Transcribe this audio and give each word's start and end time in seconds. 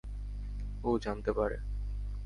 ও 0.83 0.89
জানতে 0.97 1.31
পারে। 1.33 1.57